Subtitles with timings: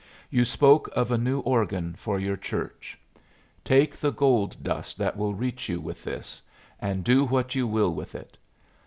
[0.31, 2.97] You spoke of a new organ for your church.
[3.63, 6.41] Take the gold dust that will reach you with this,
[6.79, 8.35] and do what you will with it.